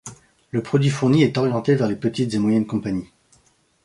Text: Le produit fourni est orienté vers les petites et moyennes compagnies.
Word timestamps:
Le 0.49 0.63
produit 0.63 0.89
fourni 0.89 1.21
est 1.21 1.37
orienté 1.37 1.75
vers 1.75 1.87
les 1.87 1.95
petites 1.95 2.33
et 2.33 2.39
moyennes 2.39 2.65
compagnies. 2.65 3.11